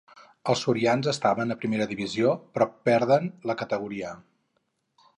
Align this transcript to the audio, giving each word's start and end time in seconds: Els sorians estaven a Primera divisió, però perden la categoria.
Els 0.53 0.63
sorians 0.65 1.09
estaven 1.11 1.57
a 1.57 1.59
Primera 1.65 1.87
divisió, 1.93 2.33
però 2.57 2.69
perden 2.91 3.31
la 3.51 3.61
categoria. 3.63 4.19